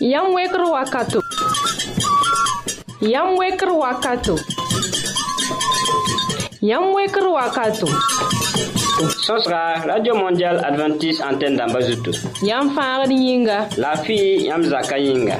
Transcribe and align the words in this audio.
Yam 0.00 0.32
wakatu. 0.32 0.64
wakato. 0.70 1.20
wakatu. 3.02 4.36
weker 6.94 7.24
wakato. 7.24 7.86
Sosra, 9.26 9.84
Radio 9.84 10.14
Mondial 10.14 10.64
Adventist 10.64 11.20
Antenne 11.20 11.58
d'Ambazuto. 11.58 12.12
Yam 12.42 12.70
fangad 12.70 13.10
yinga. 13.10 13.68
La 13.76 13.94
fi 13.98 14.42
yam 14.46 14.62
zaka 14.64 14.96
yinga. 14.98 15.36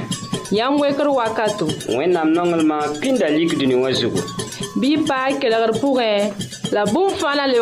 Yam 0.53 0.79
weker 0.79 1.09
wakato. 1.09 1.65
Wennam 1.97 2.35
nongelman 2.35 3.01
pindalik 3.01 3.57
duni 3.57 3.75
wazugo. 3.77 4.21
Bi 4.77 4.99
pa 5.09 5.29
kelegr 5.41 5.73
La 6.73 6.85
boum 6.85 7.09
fana 7.17 7.47
le 7.47 7.55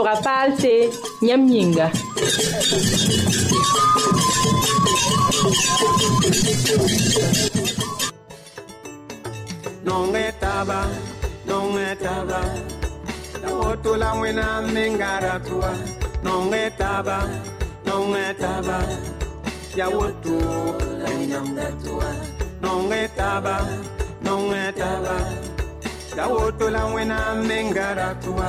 Yam 1.22 1.46
yinga. 1.46 1.92
nongetaba 9.84 10.80
nongetaba 11.48 12.40
nawotola 13.42 14.08
wena 14.20 14.46
mengaratua 14.74 15.72
nongetaba 16.24 17.16
nongetaba 17.86 18.76
yawotola 19.76 21.08
nyamdatua 21.30 22.08
nongetaba 22.62 23.54
nongetaba 24.24 25.16
yawotola 26.16 26.80
wena 26.92 27.18
mengaratua 27.48 28.48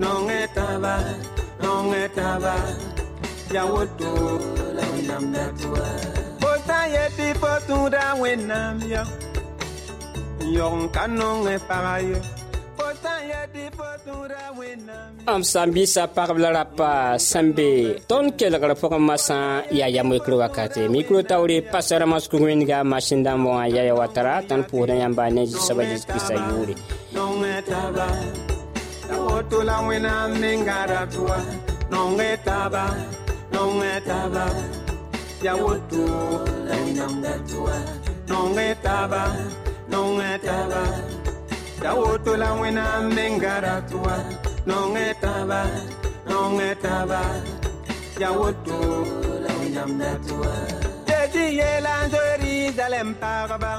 nongetaba 0.00 0.94
nongetaba 1.62 2.54
yawotola 3.54 4.84
nyamdatua 5.06 5.88
ye 6.92 7.04
pipo 7.16 7.50
tun 7.66 7.90
da 7.92 8.02
wẽnnaam 8.22 8.76
ya 8.92 9.02
yog 10.48 10.96
am 15.26 15.42
la 16.38 16.50
rapa 16.56 16.90
sẽn 17.28 17.52
be 17.56 17.68
tõnd 18.08 18.32
kelgr 18.38 18.72
masã 19.00 19.38
yaa 19.70 20.02
wakate 20.42 20.88
mikro 20.88 21.20
taoore 21.22 21.60
pasara 21.72 22.06
masku 22.06 22.36
winga 22.40 22.84
masin 22.84 23.20
dãmb 23.26 23.44
wã 23.46 23.66
yaya 23.68 23.94
watara 23.94 24.40
tõnd 24.48 24.64
pʋʋsdã 24.70 24.94
yãmba 25.02 25.24
ne 25.30 25.46
soaba 25.46 25.84
zeezi 25.84 26.36
yʋʋre 33.58 34.77
ya 35.42 35.54
wotu 35.54 36.02
la 36.68 36.76
nyam 36.94 37.22
da 37.22 37.32
tua 37.48 37.78
nonge 38.28 38.74
taba 38.82 39.22
nonge 39.90 40.34
la 42.38 42.48
wena 42.60 42.86
mengara 43.14 43.80
tua 43.90 44.16
nongetaba. 44.66 45.62
taba 45.62 45.64
nonge 46.26 46.70
ya 48.18 48.30
wotu 48.32 48.78
la 49.46 49.52
nyam 49.70 49.98
da 49.98 50.12
tua 50.26 50.52
Jeji 51.06 51.58
yelan 51.62 52.10
zori 52.10 52.70
zalem 52.76 53.14
pagaba 53.14 53.78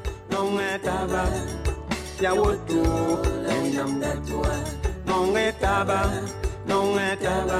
nongetaba 0.31 1.23
yawotu 2.23 2.81
enyamdatua 3.55 4.55
nongetaba 5.07 5.99
nongetaba 6.67 7.59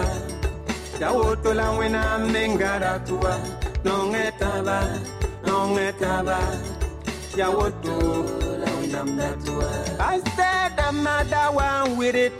yawotu 1.01 1.53
la 1.53 1.71
wena 1.71 2.03
mengaratua 2.17 3.35
nongetaba 3.85 4.77
nongetaba 5.47 6.37
yawotu 7.37 7.95
la 8.61 8.69
wena 8.79 9.03
mdatua 9.03 9.69
I 9.99 10.19
said 10.35 10.71
I'm 10.79 11.03
not 11.03 11.29
that 11.29 11.53
one 11.53 11.97
with 11.97 12.15
it, 12.15 12.39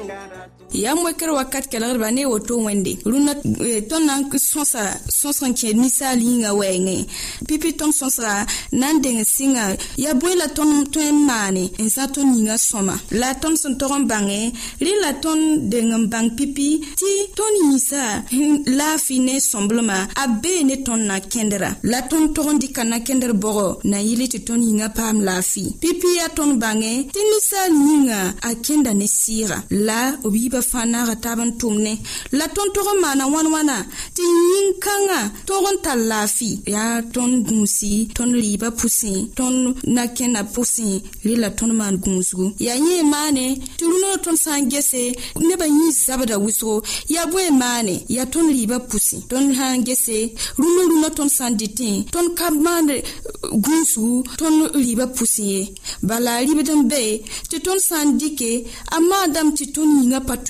yam 0.73 1.03
wekr 1.03 1.29
wakat 1.35 1.67
kelgdbã 1.71 2.09
ne 2.11 2.23
woto 2.25 2.53
wẽnde 2.65 2.93
rũnã 3.05 3.33
tõnd 3.89 4.05
na 4.07 4.15
n 4.19 4.23
sõsa 4.39 4.83
sõs 5.11 5.41
n 5.43 5.51
kẽ 5.55 5.73
ninsaal 5.75 6.19
yĩngã 6.23 6.51
wɛɛngẽ 6.59 7.01
pipi 7.47 7.69
tõnd 7.79 7.93
sõsga 7.95 8.45
na 8.79 8.87
n 8.93 9.01
deng 9.03 9.19
sɩnga 9.25 9.65
yaa 9.99 10.13
bõe 10.15 10.31
la 10.39 10.47
tõnd 10.55 10.87
tõe 10.93 11.11
n 11.11 11.23
maane 11.27 11.65
n 11.83 11.87
zã 11.91 12.07
tõnd 12.07 12.35
yĩngã 12.39 12.55
sõma 12.57 12.95
la 13.19 13.33
tõnd 13.35 13.57
sẽn 13.61 13.75
tog 13.79 13.91
n 13.99 14.07
bãngẽ 14.11 14.41
rẽ 14.85 14.93
la 15.03 15.11
tõnd 15.23 15.67
deng 15.71 15.91
n 15.91 16.05
bãng 16.11 16.29
pipi 16.37 16.69
tɩ 16.99 17.07
tõnd 17.35 17.55
yĩnsa 17.63 18.03
laafɩ 18.79 19.17
ne 19.27 19.35
sõmblmã 19.43 19.99
a 20.21 20.23
bee 20.43 20.63
ne 20.67 20.75
tõnd 20.87 21.03
na 21.07 21.19
kẽndra 21.19 21.69
la 21.91 21.99
tõnd 22.07 22.31
tog 22.35 22.47
n 22.47 22.57
dɩka 22.63 22.83
na-kẽndr 22.87 23.31
bɔgɔ 23.35 23.67
na 23.91 23.97
n 23.99 24.05
yɩl 24.07 24.23
tɩ 24.31 24.39
tõnd 24.47 24.63
yĩngã 24.67 24.87
paam 24.95 25.17
laafɩ 25.19 25.63
pipi 25.83 26.09
yaa 26.17 26.29
tõnd 26.35 26.59
bãngẽ 26.63 26.95
tɩ 27.13 27.19
ninsaal 27.29 27.71
yĩngã 27.85 28.19
a 28.47 28.49
kẽnda 28.65 28.91
ne 28.95 29.07
sɩɩga 29.19 29.57
la 29.85 29.99
b 30.23 30.33
yiba 30.41 30.60
fãa 30.61 30.85
naagã 30.85 31.15
tab 31.23 31.39
n 31.41 31.51
tʋm 31.59 31.75
ne 31.83 31.93
la 32.37 32.45
tõnd 32.55 32.71
tog 32.75 32.87
n 32.95 33.01
maana 33.01 33.25
wãn 33.33 33.47
wãna 33.53 33.77
tɩ 34.15 34.23
yĩn-kãngã 34.49 35.19
tog 35.47 35.65
n 35.73 35.77
tar 35.85 35.97
laafɩ 36.11 36.49
yaa 36.73 36.95
tõnd 37.15 37.33
gũusi 37.49 37.91
tõnd 38.17 38.31
rɩɩbã 38.41 38.69
pʋsẽ 38.79 39.13
tõnd 39.37 39.57
nakẽnda 39.95 40.41
pʋsẽ 40.53 40.89
rɩ 41.27 41.33
la 41.43 41.49
tõnd 41.57 41.73
maan 41.79 41.95
gũusgu 42.03 42.45
yaa 42.65 42.77
yẽ 42.87 43.01
maane 43.13 43.45
tɩ 43.79 43.83
rũnã 43.91 44.09
tõnd 44.23 44.39
sã 44.43 44.53
n 44.61 44.69
gese 44.71 45.01
nebã 45.47 45.65
yĩn 45.75 45.91
zabda 46.05 46.35
wʋsgo 46.43 46.73
yaa 47.13 47.25
bõe 47.31 47.45
maane 47.61 47.95
yaa 48.15 48.27
tõnd 48.33 48.47
rɩɩbã 48.55 48.77
pʋsẽ 48.89 49.17
tõnd 49.31 49.47
sã 49.57 49.65
n 49.75 49.83
gese 49.87 50.17
rũnã 50.61 50.81
rũnã 50.91 51.09
tõnd 51.17 51.31
sã 51.37 51.45
n 51.49 51.53
dɩtẽ 51.59 51.91
tõnd 52.13 52.29
ka 52.39 52.45
maan 52.65 52.85
gũusgu 53.65 54.09
tõnd 54.39 54.57
rɩɩbã 54.83 55.05
pʋsẽ 55.17 55.43
ye 55.53 55.61
bala 56.07 56.31
a 56.39 56.45
rɩbd 56.49 56.69
n 56.77 56.81
be 56.91 57.01
tɩ 57.49 57.57
tõnd 57.65 57.81
sã 57.87 57.97
n 58.05 58.17
dɩke 58.19 58.51
a 58.95 58.97
maadame 59.09 59.51
tɩ 59.57 59.65
tõnd 59.75 59.89
yĩngã 60.01 60.19
pa 60.27 60.35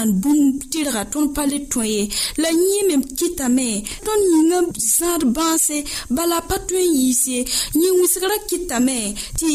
maan 0.00 0.12
bũmb 0.22 0.56
tɩrga 0.72 1.02
tõnd 1.12 1.28
pa 1.36 1.42
le 1.52 1.58
tõe 1.72 1.84
ye 1.96 2.02
la 2.42 2.48
yẽ 2.62 2.80
me 2.88 2.94
kɩtame 3.18 3.68
tõnd 4.06 4.22
yĩngã 4.32 4.58
zãad 4.96 5.22
bãase 5.36 5.78
bala 6.16 6.38
pa 6.48 6.56
tõe 6.68 6.82
n 6.88 6.92
yiis 7.00 7.22
ye 7.32 7.40
yẽ 7.80 7.90
wɩsgrã 7.98 8.36
kɩtame 8.50 8.98
tɩ 9.38 9.46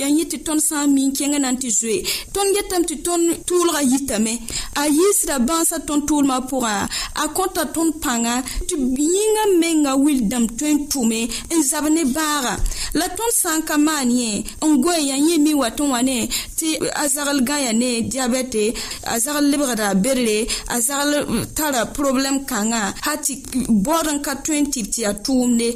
ya 0.00 0.06
yẽ 0.16 0.24
tɩ 0.30 0.36
tõnd 0.46 0.60
sã 0.68 0.76
n 0.86 0.92
min 0.96 1.10
kẽngã 1.16 1.38
na 1.44 1.50
n 1.54 1.60
tɩ 1.62 1.68
zoe 1.78 1.98
tõnd 2.34 2.50
getame 2.56 2.86
tɩ 2.90 2.96
tõnd 3.06 3.24
tʋʋlga 3.48 3.80
yitame 3.92 4.34
a 4.80 4.84
yɩɩsda 4.98 5.34
bãnsã 5.48 5.76
tõnd 5.88 6.02
tʋʋlmã 6.08 6.36
pʋgã 6.50 6.74
a 7.22 7.24
kõta 7.36 7.62
tõnd 7.74 7.92
pãnga 8.04 8.34
tɩ 8.68 8.74
yĩngã 9.16 9.44
menga 9.60 9.92
wil 10.04 10.20
dãmb 10.30 10.46
tõe 10.58 10.70
n 10.76 10.80
tʋme 10.92 11.20
n 11.56 11.58
zab 11.70 11.84
ne 11.96 12.02
baaga 12.16 12.54
la 12.98 13.06
tõnd 13.18 13.34
sã 13.40 13.50
n 13.58 13.60
ka 13.68 13.74
maan 13.86 14.08
yẽ 14.20 14.34
n 14.68 14.72
goe 14.84 14.98
ya 15.10 15.16
yẽ 15.28 15.36
mi 15.44 15.52
wa 15.60 15.68
tɩ 15.76 15.82
wã 15.92 16.00
ne 16.08 16.16
tɩ 16.58 16.66
a 17.02 17.04
zagl 17.14 17.38
gã 17.48 17.56
ya 17.66 17.72
ne 17.82 17.90
diabɛte 18.12 18.64
a 19.12 19.16
zagl 19.24 19.44
lebgda 19.52 19.89
yaa 19.90 19.94
berre 19.94 20.46
a 20.68 20.80
zagl 20.80 21.12
tara 21.54 21.82
problɛm 21.94 22.36
kãngã 22.50 22.82
ha 23.04 23.12
tɩ 23.24 23.34
baood 23.84 24.06
n 24.16 24.22
ka 24.24 24.32
tõe 24.46 24.58
n 24.62 24.66
tɩ 24.72 24.80
b 24.82 24.86
tɩ 24.92 25.00
yaa 25.02 25.16
tʋʋmde 25.24 25.68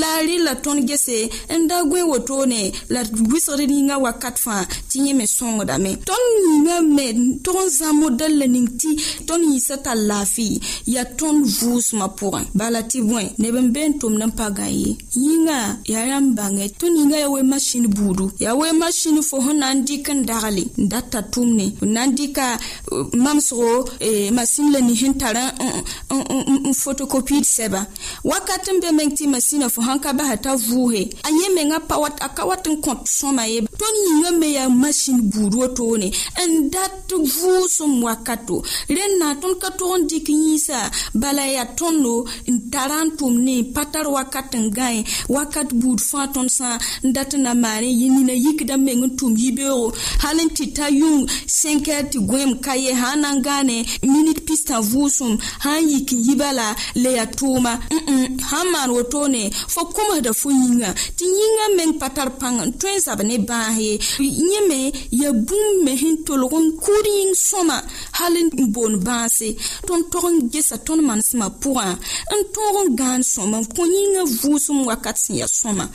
la 0.00 0.08
a 0.16 0.20
rɩ 0.26 0.34
la 0.46 0.52
tõnd 0.64 0.80
gese 0.88 1.28
n 1.50 1.66
da 1.68 1.76
goe 1.90 2.02
wotone 2.10 2.72
la 2.92 3.00
wɩsgd 3.02 3.60
yĩngã 3.70 3.96
wakat 4.04 4.36
fãa 4.44 4.62
tɩ 4.90 4.96
yẽ 5.06 5.14
me 5.16 5.24
sõngdame 5.36 5.90
tõnd 6.08 6.24
yĩngã 6.44 6.76
me 6.96 7.04
tog 7.44 7.56
n 7.56 7.68
zãmo 7.78 8.06
dal 8.18 8.32
la 8.38 8.46
ning 8.46 8.68
tɩ 8.80 8.88
tõnd 9.28 9.44
yĩsa 9.52 9.76
tar 9.84 9.98
laafɩ 10.08 10.48
yaa 10.94 11.06
tõnd 11.18 11.40
vʋʋsmã 11.60 12.06
pʋgẽ 12.18 12.42
bala 12.58 12.80
tɩ 12.90 12.98
bõe 13.08 13.24
neb 13.40 13.56
n 13.64 13.72
be 13.72 13.80
n 13.88 13.92
tʋmd 14.00 14.16
n 14.22 14.32
pa 14.36 14.46
gã 14.56 14.66
ye 14.68 14.92
yĩngã 15.24 15.58
yaa 15.92 16.04
rãmb 16.10 16.36
bãngẽ 16.36 16.66
tõnd 16.80 16.94
yĩngã 17.00 17.18
yaa 17.24 17.30
we 17.34 17.40
masin 17.42 17.84
buudu 17.94 18.26
yaa 18.40 18.54
we 18.60 18.66
masin 18.72 19.18
fo 19.22 19.36
sẽn 19.42 19.56
na 19.60 19.72
n 19.74 19.82
dɩk 19.86 20.06
n 20.14 20.20
dagle 20.28 20.64
n 20.80 20.84
data 20.90 21.20
tʋmne 21.34 21.66
na 21.94 22.02
n 22.06 22.10
dɩka 22.16 22.46
mamsg 23.24 23.58
wogo 23.62 23.90
masin 24.32 24.72
la 24.72 24.80
ni 24.80 24.96
sẽn 24.96 25.14
tara 25.20 25.52
n 26.10 26.74
photocopie 26.74 27.42
sɛba 27.44 27.86
wakat 28.24 28.66
n 28.74 28.80
be 28.80 28.88
meng 28.92 29.10
tɩ 29.16 29.24
masĩnã 29.32 29.68
fo 29.68 29.80
sãn 29.86 29.98
ka 29.98 30.12
basa 30.18 30.36
t'a 30.36 30.52
vʋʋse 30.52 31.02
a 31.22 31.28
yẽ 31.30 31.48
mengã 31.54 31.78
pa 31.88 31.96
wat 32.02 32.16
a 32.20 32.28
ka 32.36 32.44
wat 32.46 32.66
n 32.66 32.80
kõ 32.82 32.92
sõma 33.06 33.44
ye 33.46 33.60
tõnd 33.78 33.96
yĩngã 34.06 34.30
me 34.40 34.46
yaa 34.56 34.68
masin 34.82 35.16
buud 35.32 35.54
wotone 35.54 36.06
n 36.42 36.50
dat 36.72 37.08
vʋʋsem 37.08 37.92
wakato 38.04 38.56
rẽnd 38.88 39.14
na 39.20 39.28
tõnd 39.40 39.56
ka 39.62 39.70
tog 39.78 39.94
n 39.98 40.02
dɩk 40.10 40.26
yĩnsa 40.42 40.78
bala 41.14 41.44
yaa 41.46 41.68
tõndo 41.78 42.26
n 42.50 42.56
tara 42.72 43.04
n 43.04 43.10
tʋm 43.18 43.32
ne 43.46 43.54
pa 43.74 43.84
tar 43.84 44.06
wakat 44.08 44.54
n 44.58 44.70
gãe 44.70 45.04
wakat 45.28 45.70
buud 45.74 46.00
fãa 46.00 46.26
tõnd 46.34 46.50
sã 46.50 46.78
n 47.06 47.12
dat 47.12 47.34
n 47.36 47.42
na 47.46 47.54
maan 47.54 47.84
yẽ 47.84 48.08
nina 48.10 48.32
yikdã 48.34 48.76
meng 48.76 49.04
n 49.06 49.10
tʋm 49.18 49.32
yi-beoogo 49.38 49.94
hal 50.22 50.38
n 50.40 50.48
tɩ 50.56 50.64
t'a 50.74 50.86
yũng 50.90 51.26
sẽn 51.46 51.78
tɩ 51.84 52.18
goeem 52.26 52.58
ka 52.64 52.74
ye 52.74 52.92
sã 52.94 53.14
n 53.16 53.20
na 53.22 53.30
n 53.38 53.42
kaane 53.52 53.76
minit 54.14 54.38
pistã 54.48 54.76
vʋʋsem 54.90 55.32
sãn 55.64 55.80
yik 55.92 56.08
n 56.16 56.20
yiba 56.26 56.48
la 56.58 56.68
le 57.02 57.10
yaa 57.18 57.28
tʋʋma 57.38 57.72
n 58.14 58.18
sãn 58.48 58.66
maan 58.72 58.90
wotone 58.96 59.42
fo 59.72 59.82
kʋmsda 59.94 60.30
fo 60.40 60.48
yĩnga 60.62 60.90
tɩ 61.16 61.24
yĩngã 61.38 61.66
meng 61.78 61.94
pa 62.00 62.08
tar 62.16 62.30
pãng 62.40 62.58
n 62.68 62.70
tõe 62.80 62.92
n 62.96 63.02
zab 63.06 63.20
ne 63.28 63.36
bãas 63.48 63.72
ye 63.84 63.92
yẽ 64.50 64.62
me 64.70 64.78
yaa 65.20 65.34
bũmb 65.46 65.78
me 65.84 65.92
sẽn 66.02 66.16
tolg 66.26 66.54
n 66.64 66.66
kʋʋd 66.84 67.06
yĩng 67.18 67.32
sõma 67.48 67.76
hal 68.18 68.34
n 68.44 68.48
boond 68.74 68.96
bãase 69.06 69.48
tõnd 69.88 70.04
tog 70.12 70.26
n 70.32 70.36
gesa 70.52 70.76
tõnd 70.86 71.02
manesmã 71.08 71.46
pʋgã 71.62 71.88
n 72.38 72.40
tõog 72.54 72.76
n 72.86 72.88
gãan 73.00 73.20
sõma 73.34 73.56
n 73.62 73.66
kõ 73.76 73.82
yĩngã 73.94 74.22
vʋʋsem 74.40 74.78
wakat 74.88 75.16
sẽn 75.24 75.36
yaa 75.40 75.50
sõma 75.60 75.86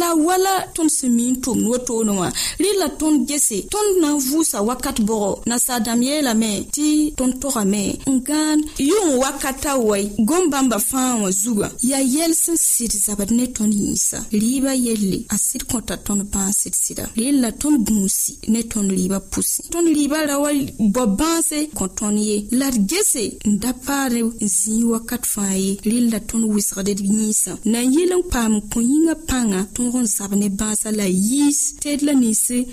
la 0.00 0.10
wala 0.26 0.54
tõnd 0.76 0.90
sẽn 0.96 1.10
mi 1.16 1.24
n 1.32 1.34
tʋmd 1.44 1.62
wotone 1.72 2.12
wã 2.20 2.28
rɩ 2.62 2.70
la 2.80 2.88
tõnd 3.00 3.16
gese 3.28 3.56
tõnd 3.72 3.90
na 4.02 4.08
n 4.14 4.18
vʋʋsa 4.28 4.58
wakat 4.68 4.96
bɔgɔ 5.08 5.28
nasaadãmb 5.50 6.02
yeelame 6.08 6.52
tɩ 6.74 6.89
ton 7.16 7.30
mɛ 7.72 7.80
Ngan 8.14 8.58
yiw 8.90 9.18
wakata 9.22 9.76
wai 9.76 10.04
gombamba 10.18 10.78
fan 10.78 11.22
ya 11.82 11.98
yel 12.14 12.32
sin 12.34 12.56
siri 12.56 12.98
zabadi 13.06 13.34
ne 13.34 13.44
liba 13.46 13.62
yeli 13.64 13.96
sa 14.00 14.18
riba 14.32 14.72
yɛli 14.76 15.26
a 15.28 15.36
siri 15.46 15.64
ton 15.66 15.96
tɔn 16.06 16.22
ban 16.32 16.48
lila 17.16 17.40
la 17.42 17.50
ne 18.48 18.60
tɔn 18.72 19.08
pusi 19.30 19.62
ton 19.70 19.86
liba 19.96 20.26
la 20.26 20.38
wa 20.38 20.50
bɔ 20.94 21.68
konton 21.74 22.16
ye 22.18 22.44
la 22.52 22.70
gese 22.70 23.24
n 23.46 23.58
dapaare 23.60 24.20
zin 24.40 24.84
fan 25.32 25.52
ye 25.56 26.00
la 26.10 26.18
ton 26.20 26.40
na 27.64 29.14
panga 29.28 29.66
ton 29.74 29.90
ron 29.92 30.08
ne 30.38 30.48
bansa 30.48 30.90
la 30.92 31.04
yiis 31.08 31.74
tɛ 31.82 32.02
la 32.04 32.12
ninsi 32.14 32.66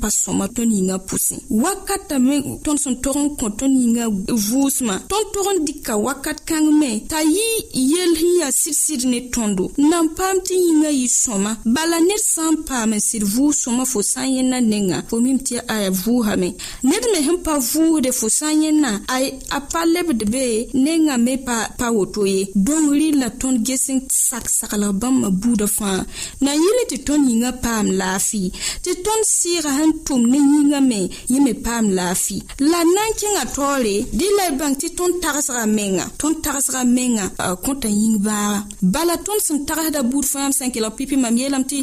pusi 1.08 1.36
wakata 1.50 2.20
mi 2.20 2.36
tɔn 2.64 2.78
sɔn 2.84 4.07
la 4.08 4.34
vʋʋsmã 4.48 4.94
tõnd 5.12 5.28
tog 5.34 5.48
n 5.56 5.60
dɩka 5.68 5.94
wakat 6.06 6.40
kãng 6.50 6.68
me 6.80 6.90
t'a 7.10 7.20
yɩ 7.38 7.48
yel 7.92 8.12
sẽn 8.18 8.36
yaa 8.40 8.54
sɩd-sɩd 8.62 9.02
ne 9.12 9.20
tõndo 9.34 9.66
n 9.68 9.84
e 9.84 9.86
na 9.92 9.98
n 10.04 10.08
paam 10.18 10.38
tɩ 10.48 10.54
yĩngã 10.66 10.92
yɩ 11.02 11.08
sõma 11.22 11.52
bala 11.76 11.98
ned 12.08 12.22
sã 12.34 12.44
n 12.54 12.56
paam 12.68 12.90
n 12.98 13.02
sɩd 13.10 13.24
vʋʋs-sõma 13.36 13.84
fo 13.92 14.00
sã 14.12 14.22
n 14.28 14.32
yẽnna 14.36 14.58
nengã 14.72 14.98
fo 15.10 15.16
mim 15.24 15.38
tɩ 15.48 15.56
a 15.74 15.76
vʋʋsame 16.02 16.50
ned 16.90 17.04
me 17.12 17.20
sẽn 17.26 17.38
pa 17.46 17.54
vʋʋsde 17.72 18.10
fo 18.20 18.26
sã 18.38 18.48
n 18.54 18.58
yẽnna 18.66 18.92
e, 19.24 19.28
a 19.58 19.60
pa 19.72 19.82
lebd 19.94 20.20
be 20.34 20.44
nengã 20.86 21.16
me 21.26 21.34
pa, 21.48 21.58
pa 21.80 21.88
woto 21.96 22.22
ye 22.32 22.40
dõng 22.68 22.88
rɩ 23.00 23.08
la 23.22 23.30
tõnd 23.42 23.58
ges 23.68 23.84
n 23.96 24.00
sak-saglg 24.28 24.92
bãmbã 25.02 25.28
buudã 25.42 25.68
fãa 25.78 25.98
na 26.46 26.52
n 26.54 26.60
yɩl 26.66 26.80
tɩ 26.92 26.98
tõnd 27.08 27.24
yĩngã 27.32 27.50
paam 27.64 27.86
laafɩ 28.00 28.42
tɩ 28.84 28.92
tõnd 29.06 29.24
sɩɩga 29.38 29.72
sẽn 29.78 29.92
tʋm 30.06 30.22
ne 30.32 30.38
yĩngã 30.56 30.80
me 30.92 31.00
yẽ 31.32 31.40
me 31.46 31.52
paam 31.66 31.86
laafɩ 31.98 32.36
la 32.72 32.80
n 32.84 32.90
na 32.96 33.04
n 33.06 33.12
kẽngã 33.20 33.46
taoore 33.56 33.97
ye 33.98 34.04
dɩ 34.20 34.28
la 34.38 34.44
bãng 34.60 34.76
tɩ 34.80 34.88
tõnd 34.98 35.14
tagsga 35.24 35.64
menga 35.78 36.06
tõnd 36.22 36.36
tagsga 36.46 36.82
menga 36.98 37.26
euh, 37.46 37.56
kõta 37.66 37.90
yĩng 38.06 38.18
baaga 38.26 38.60
bala 38.94 39.16
tõnd 39.26 39.42
sẽn 39.48 39.60
tagsda 39.70 40.00
buud 40.12 40.26
fãa 40.34 40.52
sẽn 40.58 40.72
kelg 40.74 40.94
pipi 40.98 41.16
mam 41.24 41.36
yeelame 41.40 41.66
tɩ 41.72 41.78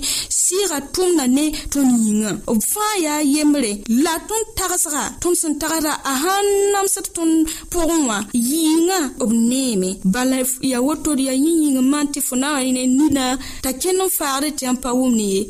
sɩɩga 0.46 0.78
tʋmda 0.94 1.24
ne 1.36 1.44
tõnd 1.72 1.90
yĩngã 2.06 2.30
b 2.58 2.60
fãa 2.72 2.92
yaa 3.04 3.20
yembre 3.34 3.70
la 4.04 4.14
tõnd 4.30 4.46
tagsga 4.58 5.02
tõnd 5.22 5.36
sẽn 5.42 5.54
tagsda 5.62 5.92
a 6.10 6.12
sãn 6.22 6.46
namsd 6.74 7.06
tõnd 7.16 7.34
pʋgẽ 7.72 7.98
wã 8.08 8.18
yɩɩngã 8.50 8.98
b 9.28 9.30
neeme 9.50 9.90
bala 10.14 10.36
ya 10.72 10.78
wotod 10.86 11.18
yaa 11.26 11.36
yĩ 11.44 11.52
yĩng 11.64 11.80
maan 11.92 12.06
tɩ 12.12 12.20
fo 12.28 12.34
na 12.42 12.48
ne 12.76 12.82
nina 12.98 13.24
t'a 13.64 13.70
kẽnd 13.82 14.00
n 14.06 14.10
faagd 14.18 14.46
tɩ 14.58 14.62
yãmb 14.66 14.78
pa 14.84 14.90
wʋmd 15.00 15.20
ye 15.34 15.40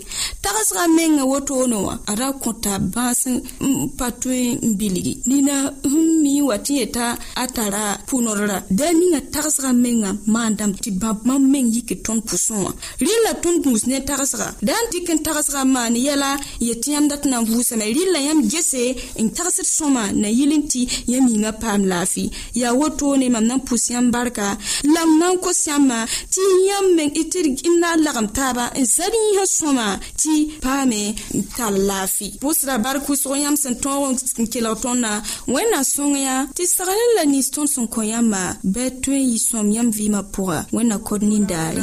tagsga 0.44 0.82
menga 0.96 1.24
wotoone 1.32 1.76
wã 1.86 1.94
ada 2.12 2.26
kõta 2.44 2.72
bãas 2.94 3.20
n 3.32 3.34
mm, 3.64 3.80
pa 3.98 4.06
tõe 4.22 4.40
n 4.68 4.70
bilgi 4.78 5.14
nina 5.28 5.56
mm, 5.84 6.12
mi 6.24 6.40
wa 6.48 6.53
wa 6.54 6.58
tɩ 6.58 6.72
yeta 6.80 7.06
a 7.42 7.44
tara 7.48 7.84
pʋʋnodra 8.08 8.58
daa 8.70 8.92
ninga 9.00 9.20
tagsga 9.34 9.70
menga 9.84 10.10
maan 10.34 10.52
dãmb 10.58 10.74
tɩ 10.82 10.90
bãmb 11.02 11.18
mam 11.28 11.42
meng 11.52 11.68
yik 11.74 11.88
tõnd 12.06 12.22
pʋsẽ 12.28 12.56
wã 12.64 12.72
rɩ 13.04 13.14
la 13.24 13.32
tõnd 13.42 13.56
bũus 13.64 13.82
ne 13.90 13.96
tagsga 14.10 14.48
daa 14.66 14.80
n 14.82 14.86
dɩk 14.92 15.08
n 15.16 15.20
tagsga 15.26 15.60
maan 15.74 15.94
yɛla 16.06 16.30
yetɩyãmda 16.66 17.16
tɩ 17.22 17.26
na 17.30 17.36
n 17.42 17.46
vʋʋsame 17.50 17.86
rɩ 17.96 18.02
la 18.14 18.20
yãmb 18.26 18.42
gese 18.52 18.82
n 19.24 19.26
tagsd 19.36 19.66
sõma 19.76 20.04
na 20.20 20.28
yɩl 20.38 20.52
n 20.62 20.64
tɩ 20.72 20.80
yã 21.10 21.18
miingã 21.26 21.50
paam 21.62 21.82
laafɩ 21.92 22.22
yaa 22.60 22.72
wotone 22.80 23.26
mam 23.34 23.44
na 23.50 23.54
n 23.58 23.62
pʋs 23.66 23.84
yãmb 23.94 24.12
barka 24.14 24.48
la 24.94 25.02
m 25.10 25.12
na 25.20 25.26
n 25.34 25.36
kos 25.42 25.60
yãmbã 25.66 25.98
tɩ 26.34 26.42
yãmb 26.68 26.88
meng 26.96 27.10
tɩ 27.32 27.38
d 27.56 27.58
na 27.82 27.98
n 27.98 28.04
lagem 28.06 28.28
taaba 28.38 28.70
n 28.78 28.86
zar 28.94 29.10
yĩsã 29.10 29.44
sõma 29.58 29.88
tɩ 30.22 30.34
paame 30.62 31.02
n 31.34 31.40
tall 31.56 31.74
laafɩ 31.90 32.38
bʋsda 32.42 32.78
bark 32.84 33.02
wʋsg 33.10 33.32
yãmb 33.42 33.58
sẽn 33.58 33.74
tõog 33.82 34.14
n 34.38 34.46
kelg 34.52 34.78
tõndã 34.84 35.12
wẽnnaam 35.50 35.84
sõng 35.94 36.14
yã 36.18 36.43
tɩ 36.56 36.64
segl 36.76 37.00
la 37.16 37.24
nins 37.32 37.48
tõnd 37.54 37.68
sẽn 37.74 37.86
kõ 37.94 38.00
yãmbã 38.12 38.42
bɩ 38.74 38.82
tõe 39.02 39.18
n 39.20 39.22
yɩ 39.32 39.38
sõm 39.48 39.66
yãmb 39.74 39.90
vɩɩmã 39.96 40.20
pʋga 40.34 40.58
wẽnna 40.74 40.96
kod 41.08 41.22
nindaare 41.30 41.82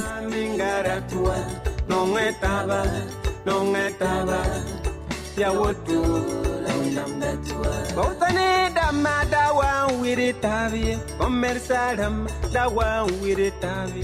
Ya 5.42 5.50
wotu 5.60 6.00
la 6.64 6.72
wilamda 6.82 7.30
wiri 10.02 10.30
tavi 10.44 10.84
Omer 11.26 11.58
saram 11.68 12.16
dawa 12.54 12.88
wiri 13.22 13.50
tavi 13.64 14.04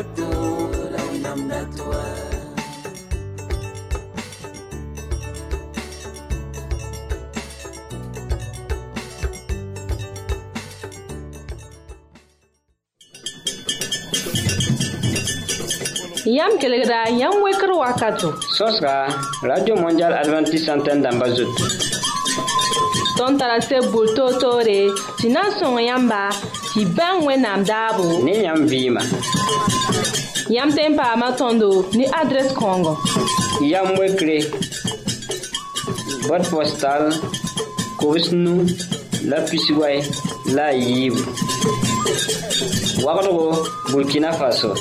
Soska, 18.57 19.07
radio 19.43 19.75
mwenjar 19.75 20.13
Adventist 20.13 20.65
Santen 20.65 21.01
dan 21.01 21.19
bazout. 21.19 21.47
Ton 23.17 23.37
tarase 23.37 23.79
bulto 23.91 24.39
tore, 24.39 24.89
si 25.19 25.29
nan 25.29 25.51
son 25.59 25.79
yamba, 25.79 26.29
tɩ 26.75 26.81
bãng 26.97 27.17
wẽnnaam 27.27 27.61
daabo 27.69 28.03
ne 28.25 28.33
yãmb 28.45 28.61
vɩɩma 28.71 29.01
yãmb 30.55 30.71
tẽn 30.75 30.91
paama 30.97 31.27
tõndo 31.39 31.67
ne 31.97 32.03
adrɛs 32.19 32.47
kãongo 32.59 32.93
yamb 33.71 33.89
wekre 33.99 34.37
bot 36.27 36.43
postal 36.51 37.03
kobs 37.99 38.25
nu 38.43 38.53
la 39.29 39.37
pisway 39.49 39.97
la 40.55 40.65
a 40.73 40.77
yiibu 40.83 41.21
wagdgo 43.05 43.43
burkina 43.91 44.29
faso 44.39 44.71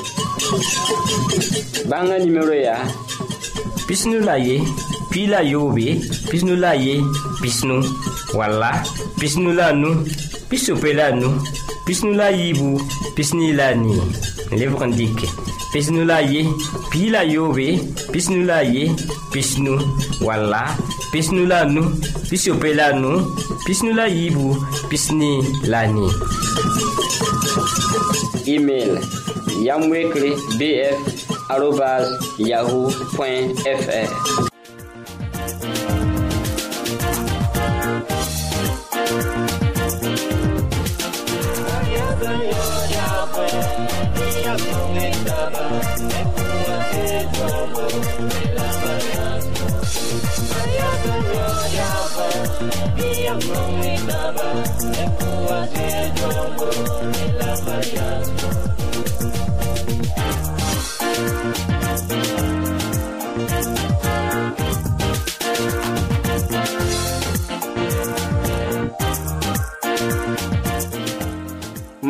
bãngã 1.91 2.17
nimero 2.25 2.55
yaa 2.67 2.83
pisnu 3.87 4.17
la 4.29 4.35
ye 4.47 4.57
pii 5.11 5.27
la 5.33 5.41
yoobe 5.53 5.87
pisnu 6.31 6.53
la 6.65 6.73
ye 6.85 6.95
pisnu 7.43 7.77
walla 8.39 8.71
pisnu 9.21 9.51
la 9.59 9.67
nu 9.83 9.91
pisope 10.49 10.91
la 10.99 11.07
nu 11.21 11.29
Pis 11.91 12.05
nou 12.07 12.15
la 12.15 12.29
yi 12.31 12.53
bou, 12.55 12.79
pis 13.19 13.33
ni 13.35 13.49
la 13.51 13.73
ni. 13.75 13.97
Le 14.55 14.69
pou 14.71 14.79
kan 14.79 14.93
dike. 14.95 15.27
Pis 15.73 15.89
nou 15.91 16.07
la 16.07 16.21
ye, 16.23 16.45
pi 16.93 17.09
la 17.11 17.25
yo 17.27 17.49
we. 17.51 17.65
Pis 18.15 18.29
nou 18.31 18.47
la 18.47 18.61
ye, 18.63 18.85
pis 19.35 19.57
nou 19.59 19.83
wala. 20.23 20.61
Pis 21.11 21.33
nou 21.35 21.49
la 21.51 21.65
nou, 21.67 21.91
pis 22.31 22.47
yo 22.47 22.55
pe 22.63 22.71
la 22.79 22.93
nou. 22.95 23.25
Pis 23.67 23.83
nou 23.83 23.97
la 23.99 24.05
yi 24.07 24.29
bou, 24.37 24.55
pis 24.93 25.09
ni 25.19 25.33
la 25.67 25.89
ni. 25.91 26.07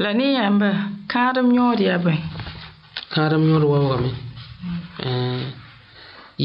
La 0.00 0.14
ne 0.16 0.26
yãmba 0.32 0.68
kãadem 1.12 1.48
yõod 1.52 1.80
yaa 1.84 1.98
bõe. 2.00 2.16
Kãadem 3.12 3.42
yõod 3.50 3.64
waoogame. 3.68 4.10
Mm. 4.64 4.78
Eh, 5.04 5.42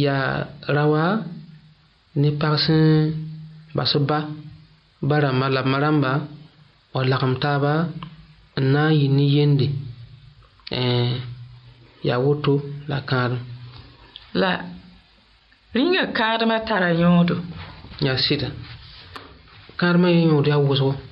yaa 0.01 0.47
rawa 0.75 1.03
ne 2.19 2.31
pags 2.39 2.67
ba 3.73 3.83
ba 4.09 4.19
ba 5.07 5.15
eh, 5.17 5.23
la 5.39 5.47
lambã 5.55 5.79
rãmba 5.85 6.11
wa 6.93 7.01
lagem 7.07 7.39
taaba 7.39 7.73
n 8.59 8.63
na 8.73 8.89
n 8.91 8.95
yɩ 8.99 9.07
ne 9.15 9.25
yende 9.35 9.67
yaa 12.07 12.19
woto 12.19 12.59
la 12.89 12.99
kãadem. 13.09 13.39
La 14.33 14.51
rĩnga 15.73 16.11
kãadmã 16.11 16.59
tara 16.67 16.91
yõodo. 16.91 17.35
yaa 18.03 18.17
sɩda 18.17 18.47
kãadmã 19.79 20.07
yaa 20.11 20.27
yõod 20.27 20.45
yaa 20.47 20.59
wʋsgo. 20.59 21.04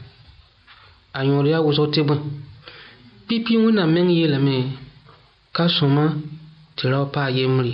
A 1.17 1.21
yon 1.25 1.43
ria 1.45 1.59
wou 1.61 1.73
zo 1.77 1.83
te 1.93 2.01
bwen. 2.07 2.21
Pi 3.27 3.35
pi 3.45 3.53
yon 3.55 3.63
wou 3.63 3.73
nan 3.77 3.91
men 3.93 4.09
yi 4.15 4.25
leme, 4.31 4.55
ka 5.55 5.67
souman, 5.75 6.11
te 6.77 6.87
la 6.89 6.97
wou 7.03 7.11
pa 7.13 7.23
yi 7.35 7.45
mri. 7.47 7.73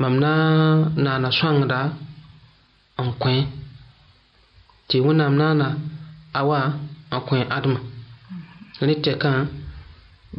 Mam 0.00 0.16
nan 0.22 0.92
nan 1.04 1.24
a 1.28 1.30
swan 1.36 1.58
ganda, 1.60 1.80
an 3.00 3.08
kwen, 3.20 3.44
te 4.88 4.98
wou 5.04 5.14
nan 5.18 5.36
nan 5.38 5.62
a 5.62 5.68
awa, 6.40 6.58
an 7.14 7.20
kwen 7.26 7.46
adma. 7.56 7.78
Le 8.88 8.96
te 9.04 9.12
kan, 9.22 9.46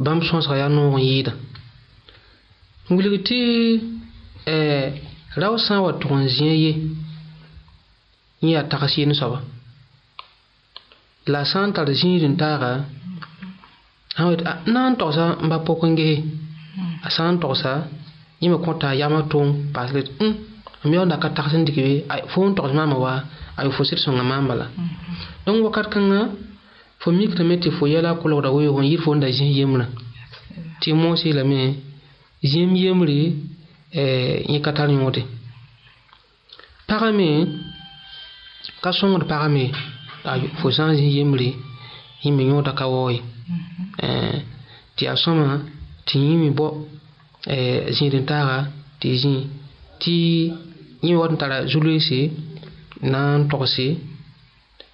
bam 0.04 0.20
chans 0.28 0.44
kaya 0.48 0.68
nou 0.68 0.98
yi 0.98 1.08
yida. 1.16 1.32
Mwil 2.90 3.08
rite, 3.14 3.38
e, 4.44 4.56
eh, 4.56 5.00
la 5.40 5.48
wou 5.50 5.58
san 5.66 5.80
wad 5.80 5.94
wou 5.96 6.02
tranzyen 6.04 6.54
yi, 6.64 6.72
yi 8.44 8.56
atakasyen 8.60 9.08
yi 9.10 9.18
sa 9.20 9.28
wap. 9.32 9.53
la 11.26 11.44
sã 11.44 11.60
n 11.66 11.72
tar 11.72 11.88
zĩig 12.00 12.22
taaga 12.40 12.70
na 14.72 14.80
n 14.90 14.94
togsa 15.00 15.26
n 15.42 15.48
ba 15.50 15.56
pʋk 15.66 15.80
n 15.88 15.92
gese 15.98 16.18
a 17.06 17.08
sã 17.14 17.24
n 17.32 17.40
togsa 17.42 17.72
yẽ 18.40 18.48
me 18.52 18.58
kõ 18.64 18.72
t'a 18.80 18.90
yamã 19.00 19.20
tʋʋm 19.30 19.48
paas 19.74 19.90
let 19.96 20.08
ũ 20.24 20.26
mm, 20.84 20.92
m 20.92 20.92
ka 21.22 21.28
tags 21.36 21.54
n 21.56 21.64
dɩk 21.66 21.76
be 21.86 21.94
fo 22.32 22.40
n 22.48 22.54
togs 22.56 22.72
maama 22.76 22.96
wa 23.04 23.12
a 23.56 23.60
fo 23.76 23.82
sɩd 23.88 23.98
sõnga 24.04 24.22
maamba 24.30 24.54
la 24.60 24.66
dõnc 25.46 25.58
wakat 25.64 25.88
kãngã 25.94 26.20
fo 27.00 27.08
mikrame 27.18 27.54
tɩ 27.62 27.68
fo 27.76 27.84
yɛla 27.92 28.10
kʋlgda 28.20 28.48
kolgda 28.52 28.82
n 28.84 28.86
yɩr 28.92 29.00
fo 29.04 29.10
n 29.14 29.20
da 29.22 29.28
zĩs 29.36 29.52
yembrã 29.58 29.86
tɩ 30.80 30.88
moos 31.00 31.20
yeelame 31.24 31.60
zĩm 32.50 32.70
yembre 32.82 33.18
eh, 34.00 34.36
yẽ 34.52 34.60
ka 34.64 34.72
tar 34.76 34.88
yõode 34.94 35.22
pagã 36.86 37.10
ka 38.82 38.90
sõngd 38.98 39.24
pagã 39.30 39.48
fo 40.60 40.66
sã 40.76 40.84
n 40.90 40.96
zĩ 41.00 41.06
yembre 41.16 41.48
yẽ 42.24 42.30
me 42.36 42.42
yõoda 42.50 42.72
ka 42.78 42.84
waooye 42.92 43.20
tɩ 44.96 45.02
ya 45.08 45.14
sõma 45.22 45.46
tɩ 46.06 46.16
yẽ 46.26 46.36
me 46.42 46.48
bɔ 46.58 46.66
zĩid 47.96 48.14
n 48.22 48.26
taaga 48.30 48.56
tɩ 49.00 49.06
y 49.14 49.16
zĩi 49.22 49.40
tɩ 50.00 50.14
yẽ 51.04 51.14
wat 51.20 51.30
n 51.34 51.38
tara 51.40 51.56
zu-loeese 51.70 52.18
na 53.12 53.20
n 53.38 53.42
togse 53.50 53.86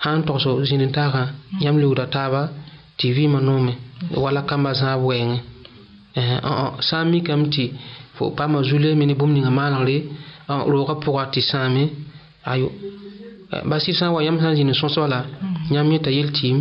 sã 0.02 0.10
n 0.18 0.22
togs 0.26 0.44
zĩid 0.68 0.82
n 0.87 0.92
taagã 0.96 1.22
yãmb 1.62 1.78
leoodã 1.80 2.06
taaba 2.14 2.40
tɩ 2.99 3.06
vɩɩmã 3.16 3.38
noome 3.46 3.72
wala 4.22 4.40
kambã 4.50 4.70
zãab 4.80 5.00
wɛɛngẽ 5.08 5.38
sã 6.88 6.96
n 7.04 7.10
mikame 7.12 7.46
tɩ 7.54 7.62
fo 8.16 8.22
paama 8.37 8.58
zu-loeeme 8.68 9.04
ne 9.06 9.14
bũmb 9.18 9.32
ninga 9.34 9.50
maalgre 9.58 9.96
roogã 10.70 10.94
pʋga 11.04 11.22
tɩ 11.32 11.40
sãame 11.50 11.82
ayo 12.50 12.66
basi 13.64 13.92
sã 13.95 14.07
n 14.11 14.14
wa 14.14 14.23
yãmb 14.23 14.38
sã 14.40 14.50
n 14.50 14.57
zĩnd 14.59 14.75
sõsg 14.78 15.07
la 15.11 15.26
yãmb 15.71 15.71
yẽ 15.71 15.75
ah, 15.75 15.75
mhm. 15.75 15.75
eh, 15.75 15.83
mhm. 15.83 15.95
eh, 15.95 16.00
t'a 16.04 16.11
yel 16.11 16.30
tɩɩm 16.38 16.59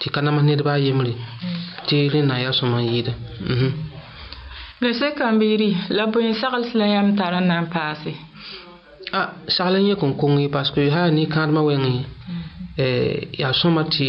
tɩ 0.00 0.06
ka 0.14 0.20
namas 0.24 0.44
nedbã 0.48 0.72
a 0.76 0.80
yembre 0.84 1.12
tɩ 1.88 1.96
rẽ 2.12 2.20
na 2.28 2.34
n 2.36 2.40
yaa 2.44 2.54
sõm 2.58 2.72
n 2.80 2.84
yɩɩda 2.88 3.12
la 4.82 4.90
sẽn-kãmbeeri 4.98 5.70
la 5.96 6.04
bõe 6.12 6.30
sagls 6.40 6.70
la 6.80 6.86
yãmb 6.94 7.10
tar 7.18 7.34
n 7.40 7.46
na 7.48 7.60
n 7.64 7.66
paase 7.74 8.12
a 9.18 9.20
sagl 9.54 9.74
n 9.78 9.86
yẽk 9.88 10.00
n 10.08 10.12
konge 10.20 10.46
parske 10.54 10.80
sã 10.92 11.00
yaa 11.04 11.12
ne-kãadmã 11.16 11.60
wɛngẽ 11.68 11.94
yaa 13.40 13.52
sõma 13.60 13.82
tɩ 13.94 14.08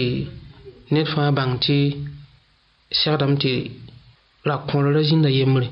ned 0.93 1.07
fãa 1.13 1.31
bãng 1.37 1.53
tɩ 1.63 1.77
segdame 2.99 3.35
tɩ 3.43 3.51
ra-kõor 4.49 4.85
ra 4.95 5.01
zĩnda 5.09 5.29
yembre 5.37 5.67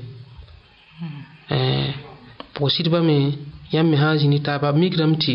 pʋg-sɩdbã 2.54 3.00
me 3.08 3.16
yãmb 3.74 3.88
me 3.90 3.96
sã 4.02 4.12
n 4.12 4.18
zĩni 4.20 4.38
taaba 4.46 4.68
migrame 4.82 5.16
tɩ 5.24 5.34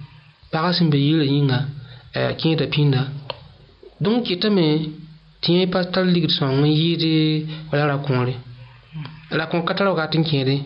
Para 0.51 0.73
se 0.73 0.83
mbe 0.83 0.97
yile 0.99 1.25
yin 1.33 1.47
bon. 1.47 1.55
a, 1.55 2.27
e, 2.31 2.33
kin 2.39 2.53
ete 2.57 2.67
pin 2.73 2.91
da. 2.91 3.05
Don 4.03 4.21
ki 4.25 4.33
ete 4.35 4.49
men, 4.51 4.89
ti 5.41 5.53
yon 5.55 5.61
e 5.63 5.69
pa 5.71 5.83
tal 5.93 6.07
ligri 6.11 6.31
san, 6.35 6.53
yon 6.59 6.69
ye 6.69 6.95
de 6.97 7.47
wala 7.71 7.85
lakon 7.93 8.25
li. 8.27 8.35
Lakon 9.39 9.63
katal 9.67 9.87
wak 9.91 9.99
aten 10.05 10.23
kin 10.27 10.43
de. 10.49 10.57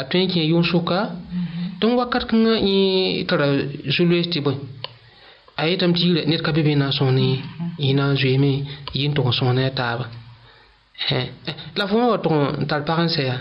Aten 0.00 0.28
kin 0.32 0.46
yon 0.48 0.64
sou 0.64 0.80
ka, 0.88 1.00
don 1.80 1.94
wak 1.98 2.08
kat 2.14 2.24
kina 2.30 2.56
yon, 2.58 3.26
tal 3.28 3.38
la, 3.38 3.48
joulou 3.94 4.16
esti 4.18 4.40
bon. 4.40 4.56
Aye 5.60 5.76
tam 5.76 5.92
ti 5.96 6.06
yile, 6.08 6.24
net 6.30 6.40
ka 6.44 6.52
bebe 6.56 6.72
nan 6.74 6.92
soni, 6.96 7.28
mm-hmm. 7.36 7.70
yon 7.84 7.96
nan 8.00 8.16
zwe 8.16 8.32
men, 8.40 8.66
yon 8.96 9.12
ton 9.16 9.32
soni 9.36 9.62
ete 9.68 9.82
ava. 9.84 10.08
La 11.76 11.84
fwa 11.86 12.08
wak 12.14 12.22
ton 12.24 12.64
tal 12.68 12.84
paran 12.88 13.08
se 13.12 13.28
ya. 13.28 13.36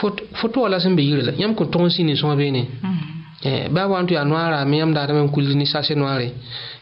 Foto 0.00 0.60
wala 0.64 0.80
se 0.80 0.88
mbe 0.88 1.02
yile 1.04 1.22
la, 1.28 1.32
yon 1.42 1.52
kon 1.58 1.68
ton 1.76 1.90
sini 1.92 2.16
son 2.16 2.30
a 2.32 2.36
be 2.40 2.48
ne. 2.56 2.64
Hmm. 2.82 3.22
Eh, 3.42 3.68
ba 3.70 3.86
wan 3.88 4.06
tu 4.06 4.14
ya 4.14 4.24
noara 4.24 4.64
me 4.64 4.78
yam 4.78 4.94
daadame 4.94 5.22
n 5.24 5.28
kulli 5.28 5.54
ni 5.56 5.66
sase 5.66 5.94
noare 5.96 6.32